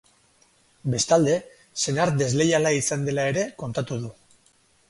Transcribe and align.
Bestalde, 0.93 1.35
senar 1.83 2.13
desleiala 2.23 2.75
izan 2.81 3.07
dela 3.11 3.29
ere 3.35 3.47
kontatu 3.63 4.03
du. 4.07 4.15